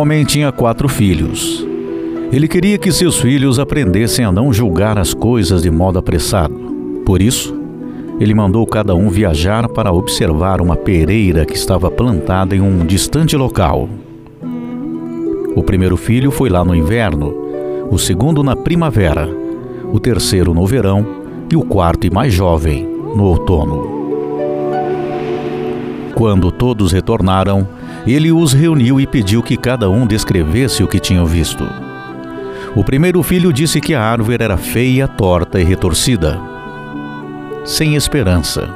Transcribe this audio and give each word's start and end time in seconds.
homem 0.00 0.24
tinha 0.24 0.50
quatro 0.50 0.88
filhos. 0.88 1.66
Ele 2.32 2.48
queria 2.48 2.78
que 2.78 2.90
seus 2.90 3.20
filhos 3.20 3.58
aprendessem 3.58 4.24
a 4.24 4.32
não 4.32 4.50
julgar 4.50 4.98
as 4.98 5.12
coisas 5.12 5.62
de 5.62 5.70
modo 5.70 5.98
apressado. 5.98 6.54
Por 7.04 7.20
isso, 7.20 7.54
ele 8.18 8.32
mandou 8.32 8.66
cada 8.66 8.94
um 8.94 9.10
viajar 9.10 9.68
para 9.68 9.92
observar 9.92 10.62
uma 10.62 10.74
pereira 10.74 11.44
que 11.44 11.54
estava 11.54 11.90
plantada 11.90 12.56
em 12.56 12.62
um 12.62 12.86
distante 12.86 13.36
local. 13.36 13.90
O 15.54 15.62
primeiro 15.62 15.98
filho 15.98 16.30
foi 16.30 16.48
lá 16.48 16.64
no 16.64 16.74
inverno, 16.74 17.34
o 17.90 17.98
segundo 17.98 18.42
na 18.42 18.56
primavera, 18.56 19.28
o 19.92 20.00
terceiro 20.00 20.54
no 20.54 20.66
verão 20.66 21.04
e 21.52 21.56
o 21.56 21.62
quarto 21.62 22.06
e 22.06 22.10
mais 22.10 22.32
jovem 22.32 22.88
no 23.14 23.24
outono. 23.24 24.00
Quando 26.14 26.50
todos 26.50 26.92
retornaram, 26.92 27.68
ele 28.06 28.32
os 28.32 28.52
reuniu 28.52 29.00
e 29.00 29.06
pediu 29.06 29.42
que 29.42 29.56
cada 29.56 29.90
um 29.90 30.06
descrevesse 30.06 30.82
o 30.82 30.88
que 30.88 30.98
tinham 30.98 31.26
visto. 31.26 31.66
O 32.74 32.84
primeiro 32.84 33.22
filho 33.22 33.52
disse 33.52 33.80
que 33.80 33.94
a 33.94 34.02
árvore 34.02 34.42
era 34.42 34.56
feia, 34.56 35.08
torta 35.08 35.60
e 35.60 35.64
retorcida, 35.64 36.40
sem 37.64 37.94
esperança. 37.94 38.68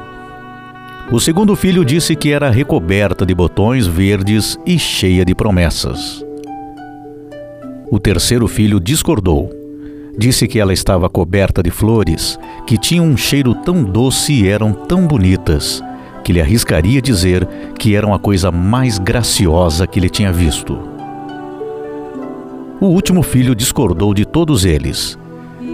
O 1.11 1.19
segundo 1.19 1.55
filho 1.55 1.85
disse 1.85 2.15
que 2.15 2.31
era 2.31 2.49
recoberta 2.49 3.25
de 3.25 3.33
botões 3.33 3.85
verdes 3.85 4.57
e 4.65 4.77
cheia 4.77 5.23
de 5.23 5.35
promessas. 5.35 6.25
O 7.91 7.99
terceiro 7.99 8.47
filho 8.47 8.79
discordou. 8.79 9.49
Disse 10.17 10.47
que 10.47 10.59
ela 10.59 10.73
estava 10.73 11.09
coberta 11.09 11.61
de 11.61 11.69
flores, 11.69 12.39
que 12.65 12.77
tinham 12.77 13.05
um 13.05 13.17
cheiro 13.17 13.53
tão 13.53 13.83
doce 13.83 14.33
e 14.33 14.47
eram 14.47 14.73
tão 14.73 15.05
bonitas, 15.05 15.83
que 16.25 16.33
lhe 16.33 16.41
arriscaria 16.41 16.99
dizer 16.99 17.47
que 17.77 17.95
eram 17.95 18.11
a 18.11 18.17
coisa 18.17 18.51
mais 18.51 18.97
graciosa 18.97 19.85
que 19.85 19.99
ele 19.99 20.09
tinha 20.09 20.33
visto. 20.33 20.75
O 22.81 22.87
último 22.87 23.21
filho 23.21 23.53
discordou 23.53 24.11
de 24.11 24.25
todos 24.25 24.65
eles. 24.65 25.19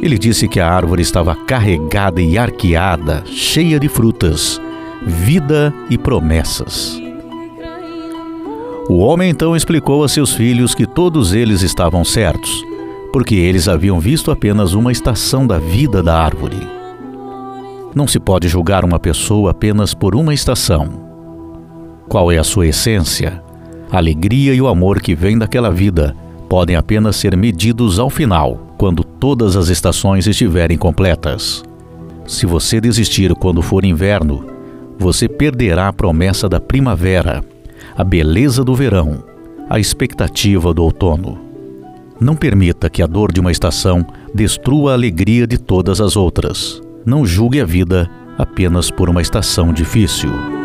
Ele 0.04 0.18
disse 0.18 0.50
que 0.50 0.60
a 0.60 0.70
árvore 0.70 1.02
estava 1.02 1.34
carregada 1.34 2.22
e 2.22 2.38
arqueada, 2.38 3.24
cheia 3.26 3.80
de 3.80 3.88
frutas, 3.88 4.62
vida 5.02 5.74
e 5.90 5.98
promessas. 5.98 7.02
O 8.90 8.98
homem 8.98 9.30
então 9.30 9.56
explicou 9.56 10.04
a 10.04 10.10
seus 10.10 10.34
filhos 10.34 10.76
que 10.76 10.86
todos 10.86 11.34
eles 11.34 11.62
estavam 11.62 12.04
certos, 12.04 12.52
porque 13.14 13.36
eles 13.36 13.70
haviam 13.70 14.02
visto 14.02 14.30
apenas 14.30 14.74
uma 14.74 14.92
estação 14.92 15.48
da 15.48 15.60
vida 15.60 16.04
da 16.04 16.22
árvore. 16.22 16.81
Não 17.94 18.08
se 18.08 18.20
pode 18.20 18.48
julgar 18.48 18.86
uma 18.86 19.00
pessoa 19.00 19.52
apenas 19.52 19.94
por 19.94 20.16
uma 20.16 20.34
estação. 20.34 20.90
Qual 22.08 22.32
é 22.32 22.38
a 22.38 22.44
sua 22.44 22.68
essência? 22.68 23.44
A 23.92 23.98
alegria 23.98 24.54
e 24.54 24.62
o 24.62 24.68
amor 24.68 25.02
que 25.02 25.14
vem 25.14 25.38
daquela 25.38 25.70
vida 25.70 26.16
podem 26.48 26.76
apenas 26.76 27.18
ser 27.18 27.36
medidos 27.36 28.00
ao 28.00 28.10
final, 28.10 28.76
quando 28.78 29.04
todas 29.04 29.58
as 29.58 29.68
estações 29.68 30.26
estiverem 30.26 30.78
completas. 30.78 31.64
Se 32.26 32.46
você 32.46 32.80
desistir 32.80 33.34
quando 33.36 33.62
for 33.62 33.84
inverno, 33.84 34.46
você 34.98 35.28
perderá 35.28 35.90
a 35.90 35.94
promessa 35.94 36.48
da 36.48 36.60
primavera, 36.60 37.44
a 37.96 38.04
beleza 38.04 38.64
do 38.64 38.74
verão, 38.74 39.24
a 39.70 39.80
expectativa 39.80 40.74
do 40.74 40.84
outono. 40.84 41.40
Não 42.20 42.36
permita 42.36 42.90
que 42.90 43.02
a 43.02 43.08
dor 43.08 43.32
de 43.32 43.40
uma 43.40 43.52
estação 43.52 44.06
destrua 44.34 44.92
a 44.92 44.94
alegria 44.94 45.46
de 45.46 45.58
todas 45.58 46.00
as 46.00 46.16
outras. 46.16 46.81
Não 47.06 47.26
julgue 47.26 47.60
a 47.60 47.66
vida 47.66 48.10
apenas 48.38 48.92
por 48.92 49.10
uma 49.10 49.22
estação 49.22 49.74
difícil. 49.74 50.61